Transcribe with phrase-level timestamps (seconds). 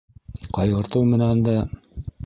[0.59, 1.57] Ҡайғыртыу менән дә...